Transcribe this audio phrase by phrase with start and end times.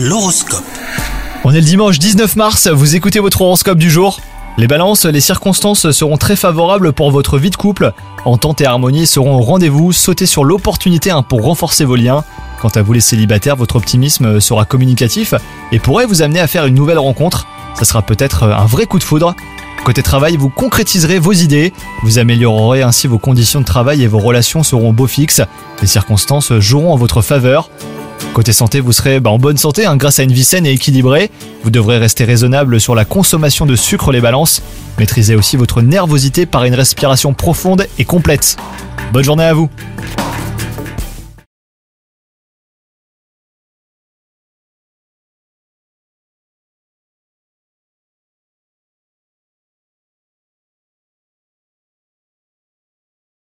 [0.00, 0.62] L'horoscope.
[1.42, 4.20] On est le dimanche 19 mars, vous écoutez votre horoscope du jour.
[4.56, 7.92] Les balances, les circonstances seront très favorables pour votre vie de couple.
[8.24, 12.22] Entente et harmonie seront au rendez-vous, sautez sur l'opportunité hein, pour renforcer vos liens.
[12.62, 15.34] Quant à vous les célibataires, votre optimisme sera communicatif
[15.72, 17.48] et pourrait vous amener à faire une nouvelle rencontre.
[17.74, 19.34] Ça sera peut-être un vrai coup de foudre.
[19.84, 21.72] Côté travail, vous concrétiserez vos idées,
[22.04, 25.42] vous améliorerez ainsi vos conditions de travail et vos relations seront beau fixes.
[25.80, 27.68] Les circonstances joueront en votre faveur.
[28.34, 30.72] Côté santé, vous serez bah, en bonne santé hein, grâce à une vie saine et
[30.72, 31.30] équilibrée.
[31.64, 34.62] Vous devrez rester raisonnable sur la consommation de sucre les balances.
[34.98, 38.56] Maîtrisez aussi votre nervosité par une respiration profonde et complète.
[39.12, 39.68] Bonne journée à vous